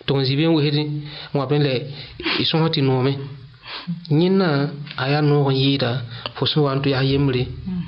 tɩg 0.06 0.16
n 0.20 0.24
zibin 0.24 0.52
wesdi 0.52 0.82
n 0.84 1.34
wa 1.34 1.46
bõe 1.48 1.58
la 1.58 1.72
y 2.38 2.44
sõs 2.44 2.68
tɩ 2.74 2.80
noome 2.84 3.12
yẽnnã 4.20 4.46
a 4.98 5.04
yaa 5.12 5.22
noog 5.24 5.48
n 5.52 5.56
yɩɩda 5.56 5.90
fo 6.36 6.44
sẽn 6.46 6.62
wa 6.62 6.72
n 6.76 6.82
tɩ 6.84 6.88
yaa 6.92 7.04
yembre 7.10 7.42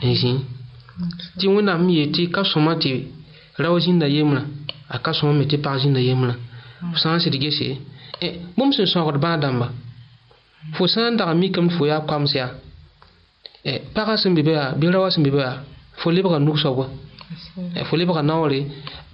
n 0.05 0.09
zĩ 0.21 0.33
tɩ 1.39 1.47
wẽnnaam 1.55 1.81
me 1.87 1.93
yetɩ 2.01 2.23
ka 2.35 2.43
sõma 2.51 2.73
tɩ 2.83 2.93
rao 3.63 3.77
zĩnda 3.85 4.07
yembrã 4.15 4.43
a 4.89 4.97
ka 5.05 5.11
sõma 5.13 5.33
me 5.39 5.45
tɩ 5.51 5.57
pag 5.63 5.77
zĩnda 5.83 6.01
yembrã 6.01 6.35
fo 6.93 6.97
sã 7.03 7.09
n 7.17 7.21
sɩd 7.21 7.35
gese 7.43 7.69
bũmb 8.57 8.73
sẽn 8.75 8.87
sõogd 8.89 9.21
bãa 9.21 9.37
dãmba 9.43 9.67
fo 10.75 10.87
sã 10.89 11.11
n 11.13 11.17
dag 11.21 11.29
mikame 11.37 11.69
tɩ 11.69 11.75
fo 11.77 11.83
yaa 11.87 12.01
koams 12.09 12.33
yaa 12.39 12.51
pagã 13.95 14.17
sẽn 14.23 14.33
be 14.35 14.43
be 14.47 14.53
yaa 14.59 14.73
bɩ 14.81 14.87
rao 14.95 15.11
sẽn 15.13 15.23
be 15.23 15.31
be 15.35 15.41
yaa 15.47 15.59
fo 16.01 16.09
lebga 16.11 16.39
nug 16.41 16.59
soaba 16.59 16.87
fo 17.89 17.93
lebg 17.99 18.17
naoore 18.29 18.61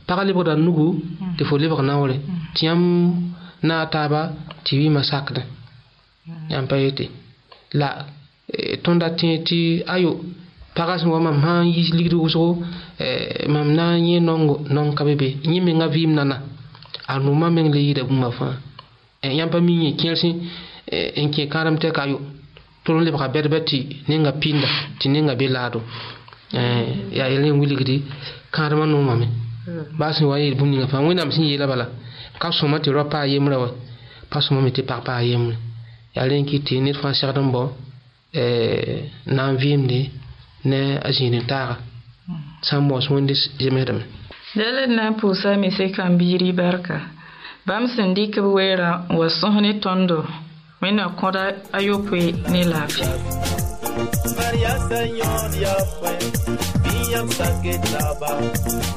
pag 0.09 0.19
lebgda 0.29 0.55
nugu 0.67 0.87
tɩ 1.37 1.43
fo 1.49 1.55
lebg 1.63 1.81
naoore 1.89 2.17
tɩ 2.55 2.61
yãmb 2.69 2.85
na 3.67 3.75
mm. 3.75 3.81
eh, 3.81 3.85
a 3.85 3.87
taaba 3.95 4.21
tɩ 4.65 4.73
wɩɩmã 4.79 5.01
sakdẽ 5.11 5.43
yãmb 6.53 6.67
pa 6.71 6.77
yete 6.83 7.05
la 7.81 7.89
tõnda 8.85 9.09
tẽ 9.19 9.31
tɩ 9.49 9.59
ayo 9.95 10.11
pagã 10.77 10.95
sẽn 11.01 11.09
wa 11.15 11.19
mam 11.27 11.39
sã 11.43 11.53
n 11.65 11.67
yis 11.75 11.89
ligd 11.99 12.13
wʋsgo 12.25 12.47
mam 13.55 13.69
na 13.79 13.85
n 13.97 13.99
yẽ 14.09 14.19
nongo 14.29 14.55
nong 14.75 14.91
ka 14.97 15.03
be 15.07 15.15
be 15.21 15.29
yẽ 15.53 15.61
mengã 15.67 15.87
vɩɩm 15.95 16.13
nana 16.19 16.37
a 17.11 17.13
rũmã 17.25 17.47
meng 17.57 17.71
le 17.75 17.79
yɩɩda 17.87 18.03
bũmba 18.09 18.29
fãa 18.39 18.55
yãmb 19.39 19.53
pa 19.55 19.59
mi 19.67 19.73
yẽ 19.85 19.91
kẽers 19.99 20.23
n 21.25 21.27
kẽ 21.35 21.43
kãadem 21.53 21.77
tɛka 21.83 22.03
ayo 22.07 22.19
tʋr 22.85 22.95
n 22.99 23.03
lebga 23.07 23.29
bɛdbã 23.35 23.59
tɩ 23.69 23.79
ninga 24.09 24.33
pinda 24.41 24.69
tɩ 25.01 25.05
ninga 25.15 25.33
be 25.41 25.47
laado 25.57 25.81
Eh, 26.53 26.99
yaa 27.15 27.29
yel 27.31 27.41
ne 27.47 27.51
wilgdi 27.61 27.97
kãadmã 28.55 28.87
noomã 28.87 29.15
me 29.21 29.27
hmm. 29.27 29.85
baa 29.99 30.11
sẽn 30.13 30.27
wa 30.27 30.37
n 30.37 30.43
yeel 30.43 30.55
bũmb 30.59 30.71
ninga 30.73 30.87
fãa 30.91 31.01
wẽnnaam 31.07 31.31
sẽn 31.35 31.47
yeela 31.51 31.67
bala 31.71 31.87
ka 32.43 32.51
sõma 32.59 32.79
tɩ 32.83 32.91
ra 32.97 33.05
paa 33.13 33.25
yembrã 33.31 33.57
wa 33.63 33.69
pa 34.31 34.39
sõma 34.45 34.61
me 34.65 34.71
tɩ 34.75 34.83
pag 34.91 35.01
paa 35.07 35.21
yembre 35.23 35.55
yaa 36.17 36.27
rẽn 36.31 36.45
kɩ 36.49 36.57
tɩ 36.67 36.75
ned 36.83 36.97
fãa 37.03 37.15
segd 37.19 37.39
n 37.39 37.51
bao 37.55 37.69
na 39.35 39.43
n 39.53 39.57
vɩɩmde 39.63 40.01
ne 40.71 40.81
a 41.07 41.09
zĩig 41.15 41.31
ne 41.35 41.41
taaga 41.51 41.77
sã 42.67 42.75
n 42.83 42.87
baoos 42.89 43.07
wẽnde 43.13 43.35
zemsdame 43.63 44.05
dala 44.59 44.83
d 44.89 44.93
na 44.99 45.05
n 45.11 45.15
pʋʋsa 45.23 45.51
me 45.63 45.69
sekãm 45.79 46.13
biiri 46.19 46.51
barka 46.59 46.97
bãmb 47.67 47.87
sẽn 47.95 48.11
dɩk 48.17 48.35
b 48.45 48.49
weera 48.57 48.91
n 49.11 49.13
wa 49.19 49.27
sõs 49.39 49.55
ne 49.63 49.73
tõndo 49.83 50.19
wẽnna 50.83 51.05
kõda 51.21 51.43
ayopoe 51.79 52.27
ne 52.53 52.61
laafɩ 52.71 53.07
Maria 54.37 54.79
Señor 54.89 55.51
Yahweh, 55.61 56.33
Biam 56.83 57.31
Saketaba, 57.33 58.41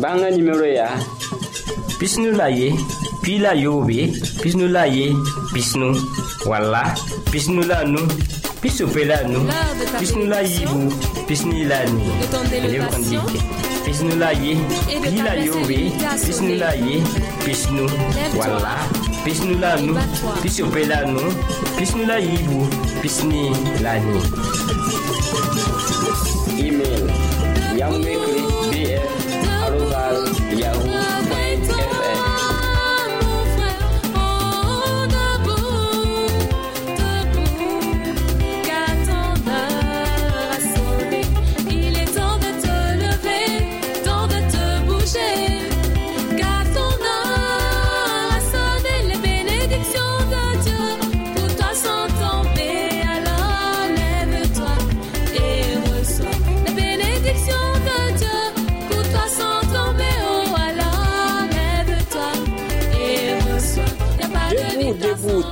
Banga 0.00 0.32
numéro 0.32 0.64
ya. 0.64 0.88
Pisnu 2.00 2.32
la 2.32 2.48
ye, 2.48 2.72
pi 3.20 3.36
la 3.38 3.52
yobe, 3.54 4.08
pisnu 4.40 4.68
la 4.72 4.88
ye, 4.88 5.12
pisnu, 5.52 5.92
wala, 6.48 6.96
pisnu 7.28 7.60
la 7.68 7.84
nu, 7.84 8.00
pisu 8.64 8.88
pe 8.88 9.04
la 9.04 9.20
nu, 9.28 9.44
pisnu 10.00 10.24
la 10.28 10.40
yibu, 10.42 10.88
pisnu 11.28 11.68
la 11.68 11.84
ni. 11.88 12.04
Élève 12.56 12.88
condique. 12.88 13.40
Pisnu 13.84 14.16
la 14.16 14.32
ye, 14.32 14.56
pi 14.88 15.16
la 15.20 15.34
yobe, 15.36 15.78
pisnu 16.24 16.56
la 16.56 16.72
ye, 16.76 16.96
pisnu, 17.44 17.84
wala, 18.36 18.80
pisnu 19.24 19.58
la 19.60 19.76
nu, 19.76 19.92
pisu 20.40 20.64
pe 20.72 20.88
la 20.88 21.04
nu, 21.04 21.20
pisnu 21.76 22.06
la 22.08 22.16
yibu, 22.16 22.64
pisni 23.04 23.52
la 23.84 23.94
ni. 24.00 24.18
Email. 26.64 27.04
Young 27.76 28.52
Yahoo. 30.64 31.03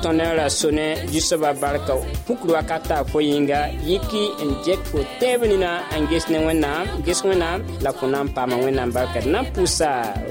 tõnd 0.01 0.21
n 0.21 0.31
ra 0.37 0.45
sõne 0.51 0.87
zu-soabã 1.11 1.51
barka 1.61 1.93
pũkr 2.27 2.47
wakata 2.55 3.01
fo 3.11 3.19
yĩnga 3.23 3.59
yiki 3.87 4.23
n 4.45 4.49
get 4.65 4.81
fo 4.89 5.03
tɛɛb 5.19 5.43
nina 5.51 5.71
n 5.99 6.07
ges 6.11 6.25
ne 6.31 6.39
wẽnnaam 6.47 6.85
ges 7.05 7.19
wẽnnaam 7.27 7.59
la 7.83 7.91
fo 7.97 8.05
na 8.07 8.19
n 8.25 8.33
paama 8.35 8.55
wẽnnaam 8.63 8.89
barka 8.95 9.19
d 9.23 9.27
na 9.33 9.39
n 9.43 9.45
pʋʋsa 9.53 9.89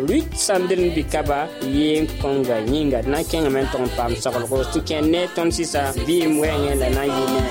rut 0.08 0.28
sãndr 0.46 0.78
bɩ-kaba 0.94 1.38
yɩ 1.76 2.02
n 2.02 2.06
kõnga 2.22 2.56
yĩnga 2.72 2.98
d 3.04 3.06
na 3.12 3.18
n 3.20 3.24
kẽngame 3.30 3.60
n 3.64 3.68
tog 3.72 3.82
n 3.86 3.90
paam 3.96 4.12
soglgo 4.22 4.58
tɩ 4.72 4.78
kẽ 4.88 4.98
ne 5.12 5.20
tõnd 5.36 5.52
sɩsa 5.56 5.82
vɩɩm 6.06 6.32
wɛɛngẽ 6.40 6.72
la 6.80 6.88
na 6.96 7.02
n 7.04 7.10
yɩ 7.16 7.24
ne 7.34 7.42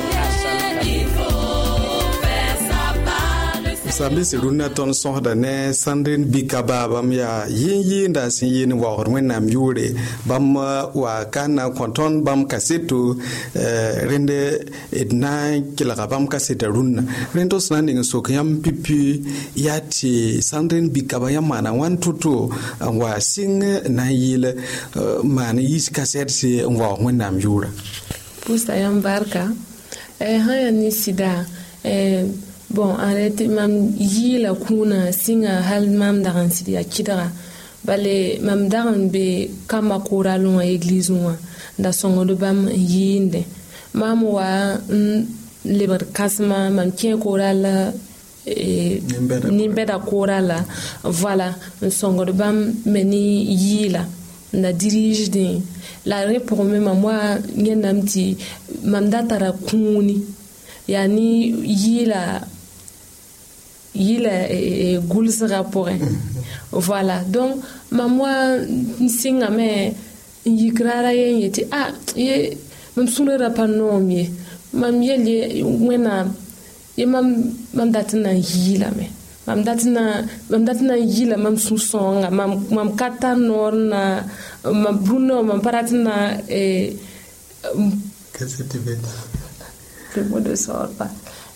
zãmb 4.02 4.18
rũndã 4.44 4.66
tõnd 4.76 4.94
sõsda 4.98 5.34
ne 5.38 5.74
sẽn 5.78 6.00
d 6.04 6.10
bika 6.34 6.62
baabam 6.70 7.10
yaa 7.14 7.46
yĩn 7.60 7.80
yɩɩnda 7.90 8.24
sẽn 8.36 8.50
yɩn 8.58 8.72
waoogd 8.82 9.08
wẽnnaam 9.14 9.46
yʋʋre 9.56 9.86
bãmb 10.30 10.56
wa 11.02 11.14
ka 11.34 11.44
na 11.56 11.64
n 11.70 11.74
kõ 11.78 11.86
tõnd 11.98 12.16
bãmb 12.26 12.44
ka 12.52 12.58
seto 12.68 13.00
rẽnd 14.10 14.30
d 14.90 15.12
na 15.22 15.32
n 15.54 15.78
kelga 15.78 16.06
bãmb 16.12 16.26
ka 16.34 16.38
rũnnã 16.76 17.02
rẽnd 17.36 17.50
tɩ 17.54 17.58
sẽn 17.66 17.74
na 17.78 17.82
n 17.82 17.86
ning 17.86 18.00
n 18.02 18.10
sok 18.12 18.26
yãmb 18.34 18.66
to-to 22.04 22.36
n 22.90 22.94
wa 23.02 23.12
sɩng 23.32 23.56
n 23.62 23.64
na 23.98 24.06
n 24.10 24.14
yɩl 24.18 24.46
eh, 24.50 24.56
maan 25.36 25.58
yiis 25.62 25.88
kasɛdse 25.96 26.66
n 26.66 26.74
waoog 26.82 27.02
wẽnnaam 27.06 27.36
yʋʋra 27.46 27.68
yãmb 28.84 29.00
barka 29.06 29.44
sãn 30.18 30.78
yaa 30.82 30.96
sɩda 31.02 31.34
bõn 32.76 32.96
a 33.06 33.10
rẽ 33.18 33.28
tɩ 33.38 33.46
mam 33.58 33.72
yiila 34.14 34.52
kũunã 34.64 35.00
sɩngã 35.24 35.52
hal 35.68 35.86
mam 36.02 36.16
dag 36.26 36.38
n 36.48 36.50
sɩd 36.56 36.68
yaa 36.76 36.88
kɩdga 36.94 37.28
bale 37.88 38.16
mam 38.48 38.62
dag 38.74 38.88
n 38.98 39.04
be 39.14 39.26
kambã 39.72 39.98
kooralẽ 40.08 40.52
wã 40.58 40.64
egiliis 40.74 41.10
wã 41.26 41.34
n 41.78 41.80
da 41.84 41.90
sõngd 42.00 42.30
bãmb 42.42 42.62
n 42.66 42.74
yiinde 42.92 43.42
mam 44.00 44.20
wa 44.36 44.48
n 44.98 45.00
lebd 45.78 46.02
kãsema 46.18 46.58
mam 46.78 46.90
kẽ 47.00 47.12
kooral 47.24 47.62
nimbɛda 49.58 49.96
koora 50.10 50.40
la 50.50 50.60
e, 50.66 50.68
voala 51.20 51.48
n 51.84 51.88
sõngd 52.00 52.30
bãmb 52.40 52.60
me 52.92 53.02
ne 53.12 53.22
yiila 53.66 54.04
n 54.56 54.58
da 54.64 54.70
diriigdẽ 54.82 55.52
la 56.10 56.18
rẽ 56.30 56.40
pʋgẽ 56.48 56.66
me 56.72 56.80
mam 56.88 57.00
wa 57.08 57.18
yẽnnaam 57.66 58.00
tɩ 58.10 58.24
mam 58.92 59.06
da 59.14 59.20
tara 59.30 59.50
kũuni 59.68 60.18
yaa 60.92 61.08
ne 61.16 61.26
yiila 61.84 62.22
yila 63.94 64.34
e, 64.48 64.58
e, 64.94 65.00
gulsega 65.04 65.62
pʋgẽ 65.72 65.98
voilà 66.72 67.24
donc 67.28 67.64
mam 67.92 68.20
wa 68.20 68.32
n 68.56 69.08
sɩngame 69.08 69.92
n 70.48 70.52
yik 70.60 70.78
raara 70.80 71.12
ye 71.12 71.28
ah, 71.28 71.36
n 71.36 71.40
ye 71.42 71.48
tɩ 71.52 71.62
a 71.78 71.82
ye 72.22 72.34
mam 72.96 73.08
sũurã 73.14 73.50
pa 73.56 73.64
noom 73.78 74.08
ye 74.16 74.24
mam 74.80 75.02
yel 75.04 75.26
ye 75.30 75.64
wẽnnaam 75.88 76.28
ye 77.00 77.06
mam 77.06 77.28
mam 77.76 77.90
dat 77.94 78.14
n 78.16 78.22
na 78.24 78.30
n 78.32 78.40
yiilame 78.40 79.08
mam 79.48 79.60
dat 79.68 79.84
na 79.86 80.04
mam 80.50 80.64
dat 80.66 80.80
na 80.82 80.94
n 80.96 81.04
yiila 81.14 81.36
mam 81.44 81.56
sũ-sõonga 81.60 82.30
mam 82.32 82.52
mam 82.76 82.90
ka 83.00 83.08
tar 83.22 83.36
noor 83.38 83.74
na 83.76 84.24
mam 84.82 84.96
bũmb 85.06 85.32
mam 85.52 85.60
pa 85.62 85.72
dat 85.84 85.92
na 85.92 86.40
eh, 86.48 86.94
Qu'est-ce 88.34 88.58
que 88.58 88.64
tu 88.64 88.78
veux 88.80 88.96
dire? 88.96 89.20
Le 90.16 90.24
mot 90.30 90.40
de 90.40 90.56
sort 90.56 90.90
pas. 90.98 91.10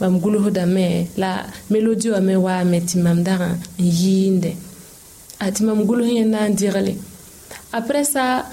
bãmb 0.00 0.16
gulsdame 0.22 1.08
la 1.18 1.44
melodi 1.68 2.08
waa 2.44 2.64
me 2.70 2.78
tɩ 2.88 2.96
mam 3.04 3.18
dagã 3.26 3.50
n 3.52 3.84
yiinde 4.00 4.50
a 5.44 5.52
tɩ 5.54 5.62
mam 5.66 5.80
gʋls 5.88 6.08
yẽ 6.16 6.24
na 6.32 6.48
n 6.48 6.54
dɩgle 6.56 6.92
aprɛ 7.78 8.02
sa 8.04 8.46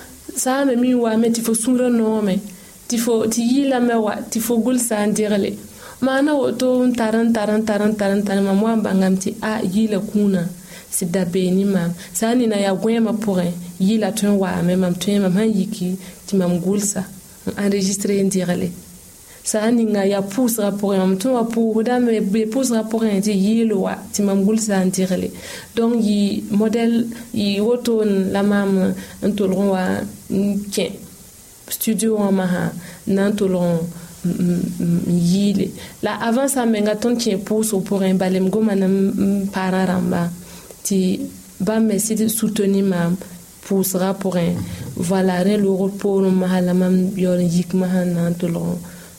sãame 0.43 0.75
mi 0.81 0.91
waame 1.03 1.27
tɩ 1.35 1.41
fo 1.45 1.53
sũurã 1.63 1.87
noome 1.99 2.35
tɩ 2.89 2.95
fo 3.03 3.13
tɩ 3.33 3.41
yiilame 3.51 3.95
wa 4.05 4.13
tɩ 4.31 4.39
fo 4.45 4.53
n 4.57 5.57
maana 6.01 6.31
woto 6.37 6.83
n 6.85 6.91
tar 6.93 7.15
n 7.15 7.31
tar 7.33 7.49
n 7.51 7.63
tar 7.65 7.81
n 7.81 7.95
tar 7.97 8.11
n 8.13 8.21
tar 8.27 8.37
mam 8.41 8.61
wa 8.61 8.73
n 8.75 8.81
bãngam 8.83 9.15
tɩ 9.21 9.33
a 9.41 9.51
yiila 9.63 9.99
kũunã 10.09 10.43
sɩd 10.97 11.09
da 11.13 11.23
beene 11.25 11.63
mam 11.65 11.91
sã 12.13 12.27
n 12.35 12.39
nina 12.39 12.57
yaa 12.59 12.75
pʋgẽ 12.75 13.49
yiila 13.79 14.09
tõe 14.17 14.29
n 14.35 14.75
mam 14.79 14.93
tõe 15.01 15.19
mam 15.23 15.37
yiki 15.57 15.95
tɩ 16.27 16.33
mam 16.37 16.53
n 16.59 17.51
enregistre 17.63 18.13
n 18.21 18.29
sã 19.49 19.61
n 19.71 19.77
ninga 19.79 20.03
yaa 20.11 20.25
pʋʋsga 20.31 20.65
pʋgẽ 20.79 20.97
m 21.09 21.15
tɩ 21.21 21.27
wa 21.35 21.43
pʋʋsdame 21.55 22.11
be 22.31 22.39
pʋʋsga 22.53 22.79
pʋgẽ 22.91 23.13
tɩ 23.25 23.31
yɩɩl 23.45 23.71
wa 23.83 23.93
tɩ 24.13 24.19
mam 24.27 24.39
gʋls 24.47 24.63
sã 24.67 24.77
n 24.85 24.89
dɩgle 24.95 25.27
donc 25.75 25.93
yɩ 26.03 26.43
modɛl 26.57 26.93
yɩ 27.55 27.59
wotoon 27.67 28.09
la 28.35 28.41
maam 28.51 28.71
n 29.23 29.29
tolg 29.39 29.55
n 29.63 29.69
wa 29.73 29.83
mm, 30.03 30.35
n 30.35 30.51
kẽ 30.73 30.87
studio 31.75 32.09
wã 32.21 32.29
masã 32.39 32.63
n 32.67 32.71
na 33.15 33.23
n 33.31 33.35
tolg 33.39 33.55
n 33.55 33.71
mm, 34.27 34.63
mm, 34.83 34.99
yɩɩle 35.33 35.65
la 36.05 36.11
avant 36.27 36.51
sã 36.53 36.61
n 36.67 36.71
menga 36.73 36.95
tõnd 37.03 37.15
kẽ 37.23 37.35
pʋʋsg 37.47 37.71
pʋgẽ 37.87 38.09
balem 38.21 38.45
goma 38.53 38.73
n 38.75 38.83
paarã 39.53 39.81
rãmba 39.91 40.21
tɩ 40.83 41.23
bãmb 41.65 41.83
me 41.87 41.95
sɩd 42.05 42.19
sutoni 42.37 42.81
maam 42.91 43.11
pʋʋsga 43.65 44.07
pʋgẽ 44.21 44.47
voilà 45.07 45.35
rẽ 45.47 45.55
loogr 45.63 45.89
poorẽ 46.01 46.33
masã 46.41 46.57
la 46.67 46.73
mam 46.81 46.95
yaool 47.23 47.39
n 47.39 47.47
yik 47.55 47.69
masã 47.79 48.01
n 48.05 48.09
na 48.15 48.23
n 48.27 48.35
tolg 48.41 48.57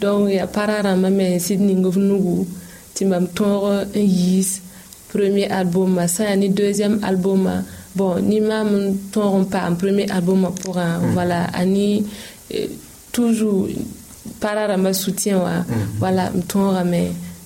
donc 0.00 0.30
ya 0.30 0.48
mam 0.96 1.18
nugu 1.18 2.46
timam 2.94 3.28
mam 3.38 3.86
premier 5.12 5.46
album 5.50 5.96
ça 6.08 6.08
sa 6.24 6.36
deuxième 6.36 6.98
album, 7.04 7.50
bon 7.94 8.20
ni 8.22 8.40
mam 8.40 8.96
tora 9.12 9.44
pas 9.44 9.70
premier 9.78 10.10
album 10.10 10.46
euh, 10.46 10.70
mm. 10.98 11.12
voilà 11.12 11.42
ani 11.52 12.06
euh, 12.54 12.68
toujours 13.12 13.68
pa 14.40 14.76
ma 14.78 14.94
soutien 14.94 15.40
wa 15.40 15.58
mm. 15.58 15.64
voilà 15.98 16.32
mais 16.86 17.10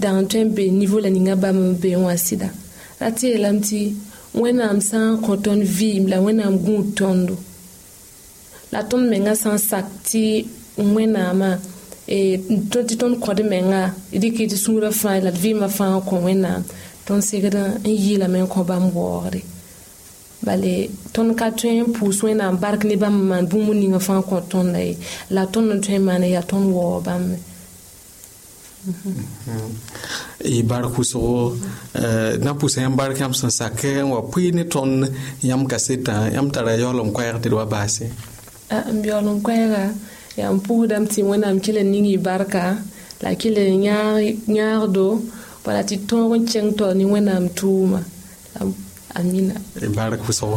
dan 0.00 0.24
tõe 0.30 0.42
n 0.48 0.54
be 0.56 0.64
nivo 0.72 0.98
la 1.02 1.08
ninga 1.12 1.34
bãmb 1.36 1.60
n 1.60 1.78
be 1.80 1.90
n 1.94 2.00
wa 2.08 2.14
sɩda 2.26 2.48
ra 3.00 3.08
tɩ 3.16 3.22
yeelame 3.30 3.60
tɩ 3.68 3.80
wẽnnaam 4.42 4.78
sã 4.88 4.98
n 5.12 5.20
kõ 5.24 5.32
tõnd 5.44 5.62
vɩɩm 5.76 6.04
la 6.12 6.16
wẽnnaam 6.24 6.54
gũud 6.64 6.86
tõndo 6.98 7.34
la 8.72 8.80
tõnd 8.90 9.04
mengã 9.12 9.34
sã 9.42 9.50
n 9.56 9.58
sak 9.70 9.86
tɩ 10.08 10.22
wẽnnaamã 10.96 11.50
tɩ 12.70 12.78
tõnd 13.00 13.14
kõd 13.24 13.38
menga 13.52 13.82
dɩkɩ 14.22 14.42
tɩ 14.50 14.56
sũurã 14.64 14.90
fãa 15.00 15.16
la 15.26 15.30
d 15.36 15.38
vɩɩmã 15.44 15.68
fãa 15.78 15.90
n 15.98 16.02
kõ 16.08 16.16
wẽnnaam 16.26 16.60
tõnd 17.06 17.22
segd 17.28 17.54
n 17.84 17.86
yɩɩlame 18.04 18.40
n 18.44 18.52
kõ 18.52 18.60
bãmb 18.70 18.88
waoogre 18.96 19.40
bale 20.46 20.74
tõnd 21.14 21.30
ka 21.38 21.46
tõe 21.58 21.72
n 21.84 21.92
pʋʋs 21.96 22.18
wẽnnaam 22.26 22.54
bark 22.62 22.80
ne 22.88 22.94
bãmb 23.02 23.16
n 23.22 23.28
maan 23.30 23.44
bũmb 23.50 23.68
ninga 23.80 24.00
fãa 24.06 24.18
n 24.22 24.28
kõ 24.30 24.36
tõnda 24.52 24.80
ye 24.88 24.94
la 25.34 25.42
tõnd 25.52 25.68
n 25.76 25.82
tõe 25.84 25.96
n 25.98 26.04
maan 26.08 26.24
yaa 26.34 26.44
tõnd 26.50 26.66
waoo 26.76 27.00
bãmb 27.06 27.24
me 27.28 27.36
Mm-hmm. 28.80 29.12
Mm-hmm. 29.12 29.76
Eh, 30.40 30.56
y 30.56 30.62
bar 30.64 30.86
pʋsgo 30.96 31.22
dã 32.40 32.52
pʋsa 32.60 32.80
yãmb 32.84 32.96
bark 32.96 33.18
yãmb 33.20 33.36
sẽn 33.36 33.50
sak 33.52 33.82
n 33.84 34.08
wa 34.08 34.22
pʋɩ 34.32 34.54
ne 34.56 34.64
tõnd 34.64 35.04
yãmb 35.44 35.68
ka 35.68 35.76
setã 35.76 36.14
yãmb 36.32 36.48
tara 36.54 36.72
yaool 36.80 37.00
n 37.04 37.12
koɛɛg 37.12 37.42
tɩ 37.44 37.48
d 37.52 37.54
wa 37.60 37.66
baase 37.68 38.08
n 38.72 39.02
beool 39.04 39.28
n 39.36 39.42
koɛɛga 39.44 39.84
yãmb 40.40 40.64
pʋʋsdame 40.64 41.06
tɩ 41.12 41.20
wẽnnaam 41.28 41.60
kell 41.60 41.80
ning 41.84 42.06
y 42.08 42.16
ah, 42.16 42.22
barka 42.24 42.64
la 43.20 43.30
kell 43.36 43.58
yãagdo 43.60 45.04
bala 45.64 45.82
tɩ 45.84 45.98
tõog 46.08 46.32
n 46.40 46.44
kẽng 46.48 46.72
taoor 46.72 46.96
ne 46.96 47.04
wẽnnaam 47.04 47.44
tʋʋma 47.52 48.00
amina 49.20 49.54
bark 49.92 50.20
pʋsgo 50.24 50.56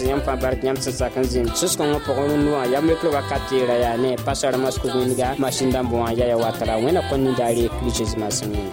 sẽn 0.00 0.08
yãmb 0.08 0.22
fãa 0.26 0.36
bark 0.42 0.62
yãmb 0.64 0.78
sẽn 0.80 0.94
sak 0.94 1.12
n 1.18 1.24
zĩnd 1.24 1.48
sẽs-kõngã 1.54 1.98
pʋgẽ 2.06 2.24
rũndẽ 2.28 2.50
wã 2.56 2.64
yaa 2.72 2.80
mikro 2.80 3.10
wakat 3.16 3.40
teera 3.50 3.74
yaa 3.84 3.96
ne 3.96 4.16
pa 4.24 4.32
mask 4.60 4.82
wĩndga 4.96 5.34
masin 5.38 5.70
dãmb 5.72 5.92
wã 5.92 6.10
yaa 6.16 6.36
watara 6.36 6.74
wẽna 6.78 7.00
kõ 7.10 7.16
ninda 7.16 7.44
a 7.44 7.52
reek 7.52 7.72
kirist 7.84 8.18
masẽ 8.18 8.46
wẽnga 8.50 8.68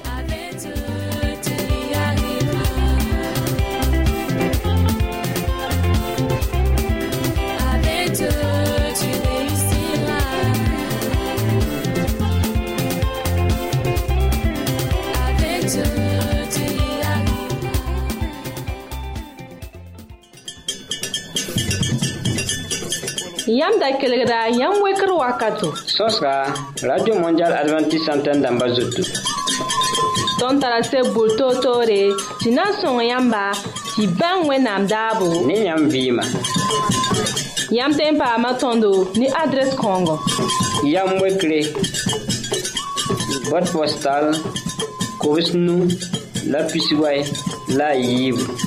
Yam 23.48 23.80
da 23.80 23.98
kelegra, 23.98 24.50
yam 24.60 24.82
weker 24.84 25.08
wakato. 25.08 25.72
Sos 25.88 26.20
ka, 26.20 26.54
Radio 26.84 27.16
Mondial 27.16 27.54
Adventist 27.54 28.04
Santen 28.06 28.42
damba 28.42 28.68
zotou. 28.68 29.06
Ton 30.38 30.60
tarase 30.60 31.00
boul 31.14 31.30
to 31.38 31.48
to 31.62 31.82
re, 31.88 32.12
si 32.42 32.52
nan 32.52 32.74
son 32.74 33.00
yamba, 33.00 33.54
si 33.96 34.06
ban 34.06 34.46
we 34.50 34.58
nam 34.58 34.86
dabou. 34.86 35.46
Ne 35.48 35.64
yam 35.64 35.90
vima. 35.90 36.24
Yam 37.72 37.94
tempa 37.94 38.36
matondo, 38.38 38.92
ni 39.16 39.28
adres 39.30 39.74
kongo. 39.76 40.20
Yam 40.84 41.08
wekle, 41.22 41.62
bot 43.50 43.66
postal, 43.72 44.34
kovis 45.24 45.54
nou, 45.54 45.88
la 46.52 46.66
pisiway, 46.68 47.24
la 47.72 47.94
yib. 47.96 48.67